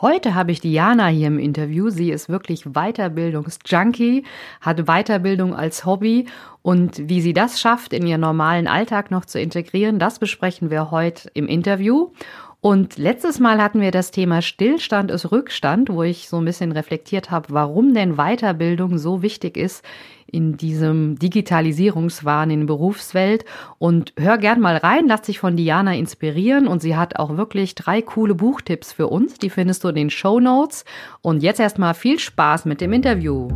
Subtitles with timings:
[0.00, 1.90] Heute habe ich Diana hier im Interview.
[1.90, 4.22] Sie ist wirklich Weiterbildungsjunkie,
[4.60, 6.26] hat Weiterbildung als Hobby
[6.62, 10.92] und wie sie das schafft, in ihren normalen Alltag noch zu integrieren, das besprechen wir
[10.92, 12.12] heute im Interview.
[12.60, 16.70] Und letztes Mal hatten wir das Thema Stillstand ist Rückstand, wo ich so ein bisschen
[16.70, 19.84] reflektiert habe, warum denn Weiterbildung so wichtig ist
[20.30, 23.44] in diesem Digitalisierungswahn in der Berufswelt.
[23.78, 26.68] Und hör gern mal rein, lass dich von Diana inspirieren.
[26.68, 29.34] Und sie hat auch wirklich drei coole Buchtipps für uns.
[29.34, 30.84] Die findest du in den Show Notes.
[31.22, 33.48] Und jetzt erstmal viel Spaß mit dem Interview.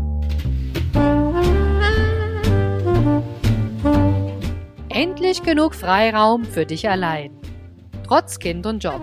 [4.88, 7.30] Endlich genug Freiraum für dich allein
[8.12, 9.00] trotz Kind und Job.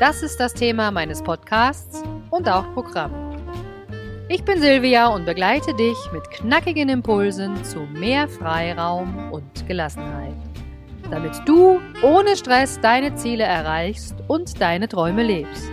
[0.00, 3.33] Das ist das Thema meines Podcasts und auch Programm.
[4.26, 10.32] Ich bin Silvia und begleite dich mit knackigen Impulsen zu mehr Freiraum und Gelassenheit,
[11.10, 15.68] damit du ohne Stress deine Ziele erreichst und deine Träume lebst.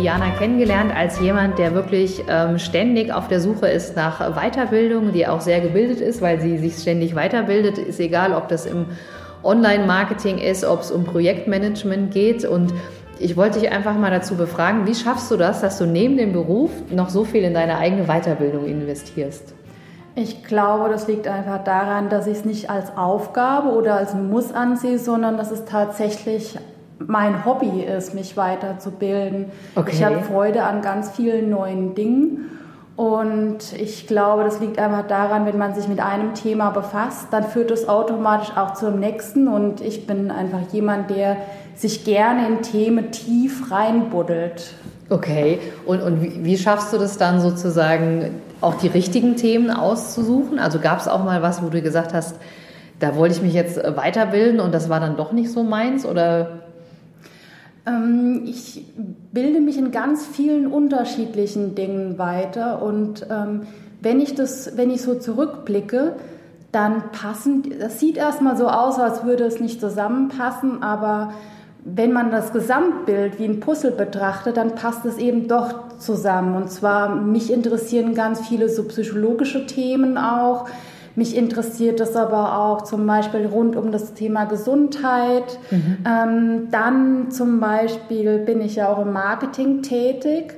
[0.00, 5.26] Diana kennengelernt als jemand, der wirklich ähm, ständig auf der Suche ist nach Weiterbildung, die
[5.26, 7.78] auch sehr gebildet ist, weil sie sich ständig weiterbildet.
[7.78, 8.86] Ist egal, ob das im
[9.44, 12.44] Online-Marketing ist, ob es um Projektmanagement geht.
[12.44, 12.72] Und
[13.18, 16.32] ich wollte dich einfach mal dazu befragen, wie schaffst du das, dass du neben dem
[16.32, 19.54] Beruf noch so viel in deine eigene Weiterbildung investierst?
[20.16, 24.52] Ich glaube, das liegt einfach daran, dass ich es nicht als Aufgabe oder als Muss
[24.52, 26.56] ansehe, sondern dass es tatsächlich
[26.98, 29.46] mein Hobby ist, mich weiterzubilden.
[29.74, 29.90] Okay.
[29.92, 32.50] Ich habe Freude an ganz vielen neuen Dingen.
[32.96, 37.44] Und ich glaube, das liegt einfach daran, wenn man sich mit einem Thema befasst, dann
[37.44, 39.48] führt es automatisch auch zum nächsten.
[39.48, 41.38] Und ich bin einfach jemand, der
[41.74, 44.74] sich gerne in Themen tief reinbuddelt.
[45.10, 50.58] Okay, und, und wie, wie schaffst du das dann sozusagen, auch die richtigen Themen auszusuchen?
[50.58, 52.36] Also gab es auch mal was, wo du gesagt hast,
[53.00, 56.06] da wollte ich mich jetzt weiterbilden und das war dann doch nicht so meins?
[56.06, 56.63] Oder
[58.44, 58.86] ich
[59.32, 63.62] bilde mich in ganz vielen unterschiedlichen Dingen weiter und ähm,
[64.00, 66.14] wenn ich das, wenn ich so zurückblicke,
[66.72, 71.32] dann passen, das sieht erstmal so aus, als würde es nicht zusammenpassen, aber
[71.84, 76.56] wenn man das Gesamtbild wie ein Puzzle betrachtet, dann passt es eben doch zusammen.
[76.56, 80.66] Und zwar, mich interessieren ganz viele so psychologische Themen auch.
[81.16, 85.58] Mich interessiert das aber auch zum Beispiel rund um das Thema Gesundheit.
[85.70, 85.96] Mhm.
[86.06, 90.54] Ähm, dann zum Beispiel bin ich ja auch im Marketing tätig.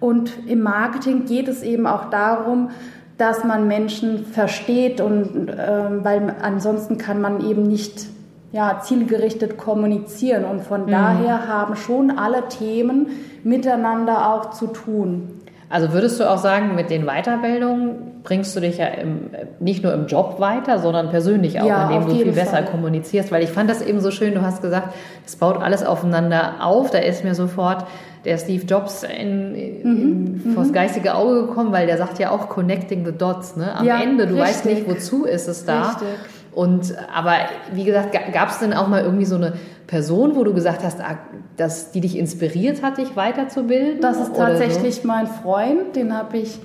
[0.00, 2.70] Und im Marketing geht es eben auch darum,
[3.18, 8.06] dass man Menschen versteht und ähm, weil ansonsten kann man eben nicht
[8.52, 10.44] ja, zielgerichtet kommunizieren.
[10.44, 10.90] Und von mhm.
[10.90, 13.08] daher haben schon alle Themen
[13.44, 15.37] miteinander auch zu tun.
[15.70, 19.30] Also würdest du auch sagen, mit den Weiterbildungen bringst du dich ja im,
[19.60, 22.64] nicht nur im Job weiter, sondern persönlich auch, ja, indem du viel besser Fall.
[22.64, 23.30] kommunizierst?
[23.30, 24.94] Weil ich fand das eben so schön, du hast gesagt,
[25.26, 26.90] es baut alles aufeinander auf.
[26.90, 27.86] Da ist mir sofort
[28.24, 30.52] der Steve Jobs in, in, mhm.
[30.54, 33.56] vors geistige Auge gekommen, weil der sagt ja auch Connecting the Dots.
[33.56, 33.74] Ne?
[33.74, 34.48] Am ja, Ende, du richtig.
[34.48, 35.90] weißt nicht, wozu ist es da.
[35.90, 36.08] Richtig.
[36.52, 37.34] Und aber
[37.72, 39.54] wie gesagt, gab es denn auch mal irgendwie so eine
[39.86, 41.18] Person, wo du gesagt hast, ah,
[41.56, 44.00] dass die dich inspiriert hat, dich weiterzubilden?
[44.00, 45.08] Das ist tatsächlich so?
[45.08, 46.58] mein Freund, den habe ich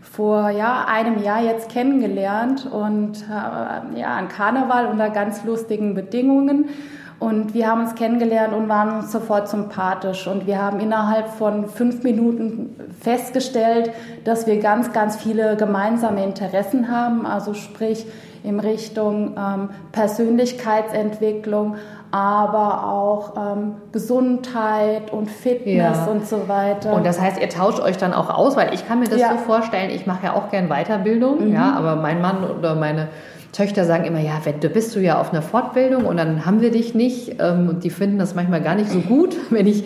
[0.00, 6.68] vor ja, einem Jahr jetzt kennengelernt und äh, ja, an Karneval unter ganz lustigen Bedingungen.
[7.20, 10.26] Und wir haben uns kennengelernt und waren uns sofort sympathisch.
[10.26, 13.92] Und wir haben innerhalb von fünf Minuten festgestellt,
[14.24, 17.26] dass wir ganz, ganz viele gemeinsame Interessen haben.
[17.26, 18.06] Also sprich
[18.42, 21.76] in Richtung ähm, Persönlichkeitsentwicklung,
[22.10, 26.06] aber auch ähm, Gesundheit und Fitness ja.
[26.06, 26.94] und so weiter.
[26.94, 29.32] Und das heißt, ihr tauscht euch dann auch aus, weil ich kann mir das ja.
[29.32, 31.52] so vorstellen, ich mache ja auch gern Weiterbildung, mhm.
[31.52, 33.08] ja, aber mein Mann oder meine
[33.52, 36.70] Töchter sagen immer, ja, du bist du ja auf einer Fortbildung und dann haben wir
[36.70, 37.36] dich nicht.
[37.40, 39.84] Ähm, und die finden das manchmal gar nicht so gut, wenn ich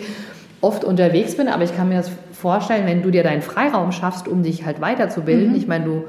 [0.61, 4.27] oft unterwegs bin, aber ich kann mir das vorstellen, wenn du dir deinen Freiraum schaffst,
[4.27, 5.51] um dich halt weiterzubilden.
[5.51, 5.55] Mhm.
[5.55, 6.03] Ich meine, du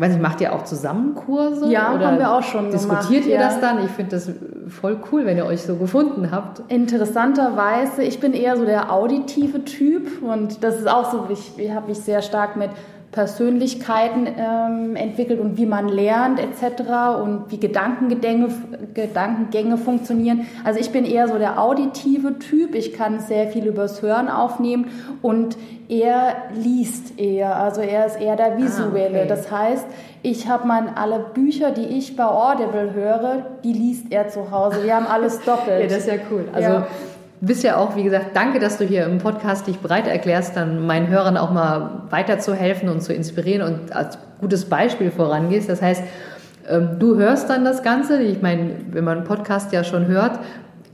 [0.00, 1.70] weiß nicht, macht ihr auch zusammen Kurse?
[1.70, 3.40] Ja, oder haben wir auch schon Diskutiert gemacht, ihr ja.
[3.40, 3.84] das dann?
[3.84, 4.30] Ich finde das
[4.68, 6.62] voll cool, wenn ihr euch so gefunden habt.
[6.68, 11.70] Interessanterweise, ich bin eher so der auditive Typ und das ist auch so, ich, ich
[11.72, 12.70] habe mich sehr stark mit
[13.12, 17.20] Persönlichkeiten ähm, entwickelt und wie man lernt etc.
[17.20, 18.48] und wie Gedankengänge,
[18.94, 20.46] Gedankengänge funktionieren.
[20.62, 22.76] Also ich bin eher so der auditive Typ.
[22.76, 24.90] Ich kann sehr viel übers Hören aufnehmen
[25.22, 25.56] und
[25.88, 27.56] er liest eher.
[27.56, 29.18] Also er ist eher der Visuelle.
[29.18, 29.28] Ah, okay.
[29.28, 29.86] Das heißt,
[30.22, 34.84] ich habe mal alle Bücher, die ich bei Audible höre, die liest er zu Hause.
[34.84, 35.80] Wir haben alles doppelt.
[35.80, 36.44] ja, das ist ja cool.
[36.52, 36.86] Also ja
[37.40, 40.86] bist ja auch, wie gesagt, danke, dass du hier im Podcast dich bereit erklärst, dann
[40.86, 45.68] meinen Hörern auch mal weiterzuhelfen und zu inspirieren und als gutes Beispiel vorangehst.
[45.68, 46.02] Das heißt,
[46.68, 48.22] Ähm, du hörst dann das Ganze.
[48.22, 50.38] Ich meine, wenn man einen Podcast ja schon hört,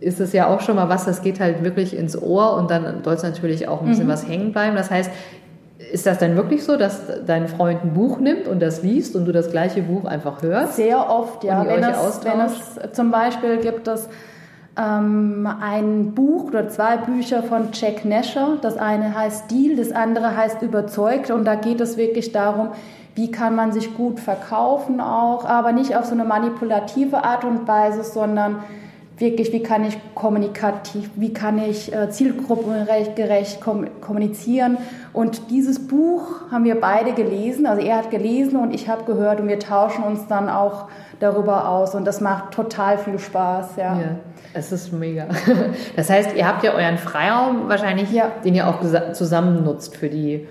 [0.00, 3.02] ist es ja auch schon mal was, das geht halt wirklich ins Ohr und dann
[3.04, 4.12] soll es natürlich auch ein bisschen mhm.
[4.12, 4.76] was hängen bleiben.
[4.76, 5.10] Das heißt,
[5.92, 9.26] ist das dann wirklich so, dass dein Freund ein Buch nimmt und das liest und
[9.26, 10.76] du das gleiche Buch einfach hörst?
[10.76, 11.66] Sehr oft, ja.
[11.66, 14.08] Wenn es, wenn es zum Beispiel gibt es
[14.78, 18.58] ähm, ein Buch oder zwei Bücher von Jack Nasher.
[18.60, 22.70] Das eine heißt Deal, das andere heißt Überzeugt und da geht es wirklich darum,
[23.14, 27.66] wie kann man sich gut verkaufen auch, aber nicht auf so eine manipulative Art und
[27.66, 28.56] Weise, sondern
[29.18, 33.60] wirklich, wie kann ich kommunikativ, wie kann ich äh, zielgruppengerecht
[34.02, 34.76] kommunizieren.
[35.14, 39.40] Und dieses Buch haben wir beide gelesen, also er hat gelesen und ich habe gehört
[39.40, 40.88] und wir tauschen uns dann auch
[41.18, 43.76] darüber aus und das macht total viel Spaß.
[43.76, 44.16] Ja, ja
[44.56, 45.28] es ist mega.
[45.96, 48.32] Das heißt, ihr habt ja euren Freiraum wahrscheinlich, ja.
[48.44, 48.80] den ihr auch
[49.12, 50.46] zusammen nutzt für die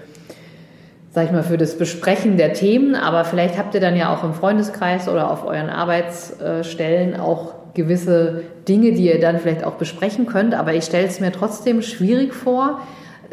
[1.15, 4.25] sag ich mal, für das Besprechen der Themen, aber vielleicht habt ihr dann ja auch
[4.25, 10.25] im Freundeskreis oder auf euren Arbeitsstellen auch gewisse Dinge, die ihr dann vielleicht auch besprechen
[10.25, 12.81] könnt, aber ich stelle es mir trotzdem schwierig vor,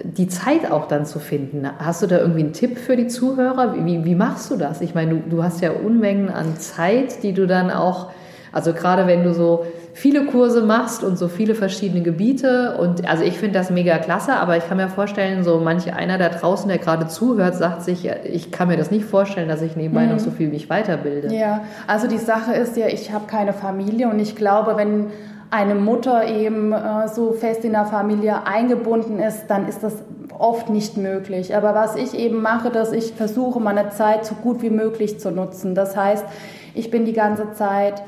[0.04, 1.68] die Zeit auch dann zu finden.
[1.78, 3.74] Hast du da irgendwie einen Tipp für die Zuhörer?
[3.84, 4.80] Wie, wie machst du das?
[4.80, 8.10] Ich meine, du, du hast ja Unmengen an Zeit, die du dann auch,
[8.52, 12.76] also gerade wenn du so viele Kurse machst und so viele verschiedene Gebiete.
[12.78, 16.18] Und also ich finde das mega klasse, aber ich kann mir vorstellen, so manche einer
[16.18, 19.76] da draußen, der gerade zuhört, sagt sich, ich kann mir das nicht vorstellen, dass ich
[19.76, 20.12] nebenbei mhm.
[20.12, 21.34] noch so viel mich weiterbilde.
[21.34, 25.08] Ja, also die Sache ist ja, ich habe keine Familie und ich glaube, wenn
[25.50, 29.96] eine Mutter eben äh, so fest in der Familie eingebunden ist, dann ist das
[30.38, 31.54] oft nicht möglich.
[31.54, 35.30] Aber was ich eben mache, dass ich versuche, meine Zeit so gut wie möglich zu
[35.30, 35.74] nutzen.
[35.74, 36.24] Das heißt,
[36.74, 38.02] ich bin die ganze Zeit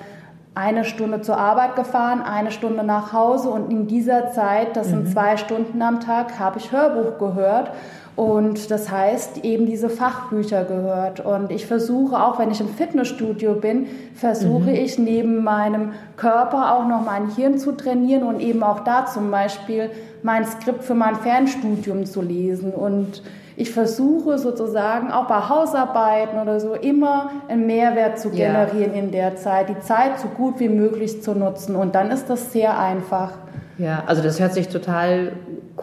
[0.54, 5.04] eine Stunde zur Arbeit gefahren, eine Stunde nach Hause und in dieser Zeit, das sind
[5.04, 5.12] mhm.
[5.12, 7.72] zwei Stunden am Tag, habe ich Hörbuch gehört
[8.16, 11.18] und das heißt eben diese Fachbücher gehört.
[11.20, 14.76] Und ich versuche auch, wenn ich im Fitnessstudio bin, versuche mhm.
[14.76, 19.30] ich neben meinem Körper auch noch mein Hirn zu trainieren und eben auch da zum
[19.30, 19.90] Beispiel
[20.22, 23.22] mein Skript für mein Fernstudium zu lesen und
[23.56, 29.00] ich versuche sozusagen auch bei Hausarbeiten oder so immer einen Mehrwert zu generieren ja.
[29.00, 31.76] in der Zeit, die Zeit so gut wie möglich zu nutzen.
[31.76, 33.30] Und dann ist das sehr einfach.
[33.78, 35.32] Ja, also das hört sich total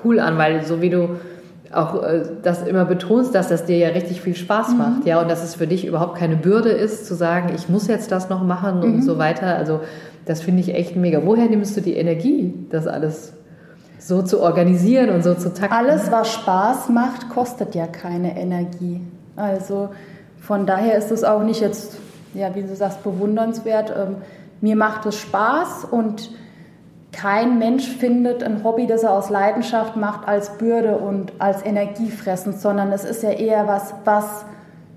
[0.03, 1.19] cool an, weil so wie du
[1.73, 4.77] auch äh, das immer betonst, dass das dir ja richtig viel Spaß mhm.
[4.77, 7.87] macht, ja, und dass es für dich überhaupt keine Bürde ist, zu sagen, ich muss
[7.87, 8.95] jetzt das noch machen mhm.
[8.95, 9.55] und so weiter.
[9.55, 9.81] Also
[10.25, 11.21] das finde ich echt mega.
[11.25, 13.33] Woher nimmst du die Energie, das alles
[13.99, 15.77] so zu organisieren und so zu takten.
[15.77, 19.01] Alles, was Spaß macht, kostet ja keine Energie.
[19.35, 19.89] Also
[20.39, 21.97] von daher ist es auch nicht jetzt,
[22.33, 23.93] ja, wie du sagst, bewundernswert.
[23.95, 24.15] Ähm,
[24.59, 26.31] mir macht es Spaß und
[27.11, 32.59] kein Mensch findet ein Hobby, das er aus Leidenschaft macht, als Bürde und als energiefressend,
[32.59, 34.45] sondern es ist ja eher was, was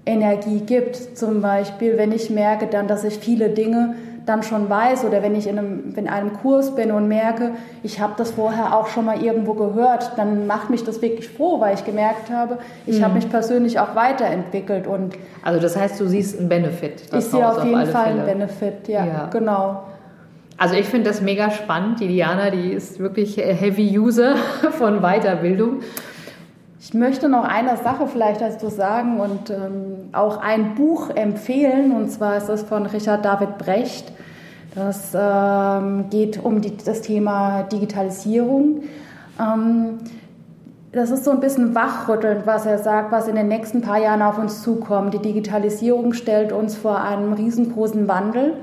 [0.07, 1.19] Energie gibt.
[1.19, 3.95] Zum Beispiel, wenn ich merke dann, dass ich viele Dinge
[4.27, 7.51] dann schon weiß oder wenn ich in einem, in einem Kurs bin und merke,
[7.83, 11.61] ich habe das vorher auch schon mal irgendwo gehört, dann macht mich das wirklich froh,
[11.61, 13.05] weil ich gemerkt habe, ich mhm.
[13.05, 14.87] habe mich persönlich auch weiterentwickelt.
[14.87, 17.03] Und also das heißt, du siehst einen Benefit.
[17.13, 18.23] Ich sehe auf jeden auf Fall Fälle.
[18.23, 19.27] einen Benefit, ja, ja.
[19.31, 19.83] genau.
[20.57, 22.01] Also ich finde das mega spannend.
[22.01, 24.37] Die Diana, die ist wirklich Heavy User
[24.79, 25.81] von Weiterbildung.
[26.81, 31.93] Ich möchte noch eine Sache vielleicht dazu sagen und ähm, auch ein Buch empfehlen.
[31.93, 34.13] Und zwar ist es von Richard David Brecht.
[34.75, 38.83] Das ähm, geht um die, das Thema Digitalisierung.
[39.41, 39.99] Ähm,
[40.93, 44.23] das ist so ein bisschen wachrüttelnd, was er sagt, was in den nächsten paar Jahren
[44.23, 45.15] auf uns zukommt.
[45.15, 48.55] Die Digitalisierung stellt uns vor einem riesengroßen Wandel.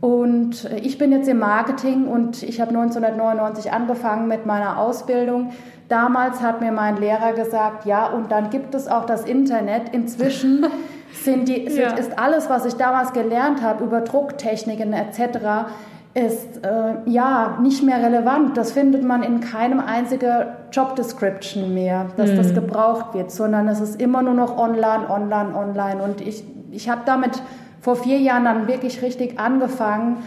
[0.00, 5.52] Und ich bin jetzt im Marketing und ich habe 1999 angefangen mit meiner Ausbildung.
[5.88, 9.94] Damals hat mir mein Lehrer gesagt, ja, und dann gibt es auch das Internet.
[9.94, 10.66] Inzwischen
[11.24, 11.94] sind die, sind, ja.
[11.94, 15.70] ist alles, was ich damals gelernt habe über Drucktechniken etc.,
[16.12, 18.56] ist äh, ja nicht mehr relevant.
[18.56, 22.36] Das findet man in keinem einzigen Job Description mehr, dass mhm.
[22.38, 26.02] das gebraucht wird, sondern es ist immer nur noch online, online, online.
[26.02, 27.42] Und ich, ich habe damit
[27.80, 30.18] vor vier Jahren dann wirklich richtig angefangen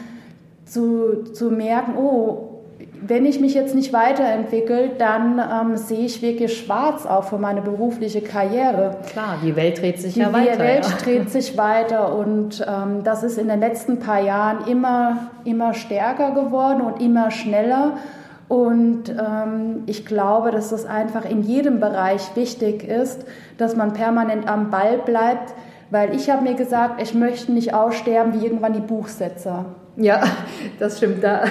[0.65, 2.50] zu, zu merken, oh,
[3.01, 7.62] wenn ich mich jetzt nicht weiterentwickle, dann ähm, sehe ich wirklich schwarz auch für meine
[7.62, 8.98] berufliche Karriere.
[9.12, 10.53] Klar, die Welt dreht sich die ja weiter.
[10.53, 10.98] Die Welt ja.
[11.03, 16.32] dreht sich weiter und ähm, das ist in den letzten paar Jahren immer, immer stärker
[16.32, 17.98] geworden und immer schneller.
[18.48, 23.24] Und ähm, ich glaube, dass es einfach in jedem Bereich wichtig ist,
[23.58, 25.53] dass man permanent am Ball bleibt,
[25.91, 29.65] Weil ich habe mir gesagt, ich möchte nicht aussterben wie irgendwann die Buchsetzer.
[29.96, 30.24] Ja,
[30.79, 31.24] das stimmt.
[31.24, 31.43] Da.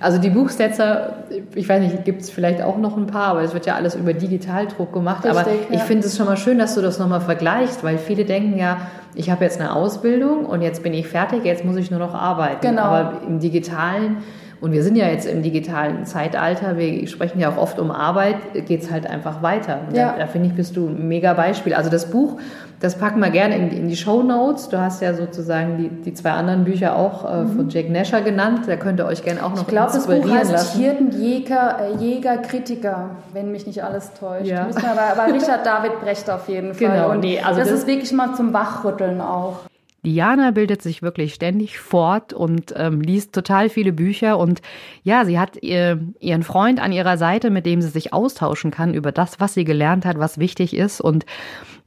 [0.00, 3.54] Also die Buchsetzer, ich weiß nicht, gibt es vielleicht auch noch ein paar, aber es
[3.54, 5.24] wird ja alles über Digitaldruck gemacht.
[5.24, 5.84] Richtig, aber ich ja.
[5.84, 8.78] finde es schon mal schön, dass du das nochmal vergleichst, weil viele denken ja,
[9.14, 12.14] ich habe jetzt eine Ausbildung und jetzt bin ich fertig, jetzt muss ich nur noch
[12.14, 12.60] arbeiten.
[12.60, 12.82] Genau.
[12.82, 14.18] Aber im digitalen
[14.60, 18.36] und wir sind ja jetzt im digitalen Zeitalter, wir sprechen ja auch oft um Arbeit,
[18.66, 19.80] geht es halt einfach weiter.
[19.92, 20.12] Ja.
[20.12, 21.74] Da, da finde ich, bist du ein mega Beispiel.
[21.74, 22.38] Also das Buch,
[22.80, 24.70] das packen wir gerne in, in die Show Notes.
[24.70, 27.68] Du hast ja sozusagen die, die zwei anderen Bücher auch äh, von mhm.
[27.68, 28.60] Jack Nasher genannt.
[28.66, 30.54] Da könnt ihr euch gerne auch noch ich glaub, inspirieren lassen.
[30.54, 34.46] Ich glaube, das Buch heißt Hirtenjäger, äh, Jäger, Kritiker, wenn mich nicht alles täuscht.
[34.46, 34.64] Ja.
[34.64, 36.88] Müssen wir aber, aber Richard David Brecht auf jeden Fall.
[36.88, 39.60] Genau, Und nee, also das, das ist wirklich mal zum Wachrütteln auch.
[40.06, 44.38] Diana bildet sich wirklich ständig fort und ähm, liest total viele Bücher.
[44.38, 44.62] Und
[45.02, 48.94] ja, sie hat ihr, ihren Freund an ihrer Seite, mit dem sie sich austauschen kann
[48.94, 51.00] über das, was sie gelernt hat, was wichtig ist.
[51.00, 51.26] Und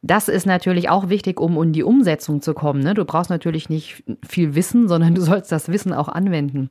[0.01, 2.81] das ist natürlich auch wichtig, um in die Umsetzung zu kommen.
[2.81, 2.93] Ne?
[2.93, 6.69] Du brauchst natürlich nicht viel Wissen, sondern du sollst das Wissen auch anwenden.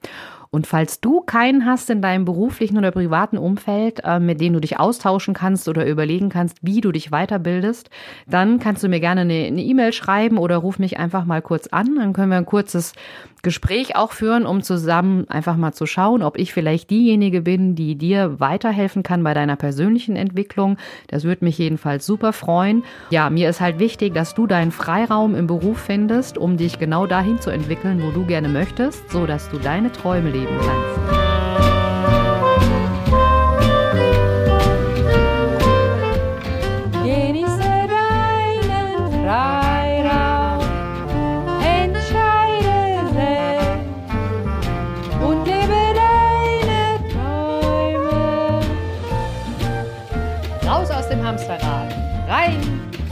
[0.51, 4.61] Und falls du keinen hast in deinem beruflichen oder privaten Umfeld, äh, mit dem du
[4.61, 7.91] dich austauschen kannst oder überlegen kannst, wie du dich weiterbildest,
[8.27, 11.97] dann kannst du mir gerne eine E-Mail schreiben oder ruf mich einfach mal kurz an.
[11.97, 12.95] Dann können wir ein kurzes
[13.43, 17.97] Gespräch auch führen, um zusammen einfach mal zu schauen, ob ich vielleicht diejenige bin, die
[17.97, 20.79] dir weiterhelfen kann bei deiner persönlichen Entwicklung.
[21.09, 22.85] Das würde mich jedenfalls super freuen.
[23.19, 27.05] Ja, mir ist halt wichtig, dass du deinen Freiraum im Beruf findest, um dich genau
[27.09, 31.28] dahin zu entwickeln, wo du gerne möchtest, so dass du deine Träume leben kannst.